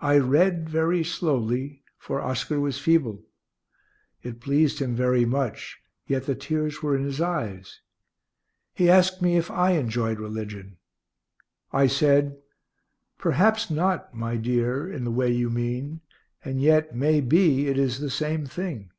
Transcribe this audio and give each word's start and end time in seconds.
I 0.00 0.18
read 0.18 0.68
very 0.68 1.04
slowly, 1.04 1.84
for 1.96 2.20
Oscar 2.20 2.58
was 2.58 2.80
feeble. 2.80 3.24
It 4.20 4.40
pleased 4.40 4.80
him 4.80 4.96
very 4.96 5.24
much, 5.24 5.78
yet 6.08 6.26
the 6.26 6.34
tears 6.34 6.82
were 6.82 6.96
in 6.96 7.04
his 7.04 7.20
eyes. 7.20 7.78
He 8.72 8.90
asked 8.90 9.22
me 9.22 9.36
if 9.36 9.52
I 9.52 9.74
enjoyed 9.78 10.18
religion. 10.18 10.78
I 11.72 11.86
said, 11.86 12.36
"Perhaps 13.16 13.70
not, 13.70 14.12
my 14.12 14.34
dear, 14.36 14.90
in 14.90 15.04
the 15.04 15.12
way 15.12 15.30
you 15.30 15.50
mean, 15.50 16.00
and 16.44 16.60
yet 16.60 16.96
may 16.96 17.20
be 17.20 17.68
it 17.68 17.78
is 17.78 18.00
the 18.00 18.10
same 18.10 18.46
thing." 18.46 18.90